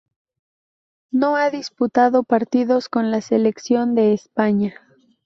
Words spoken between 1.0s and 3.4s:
No ha disputado partidos con la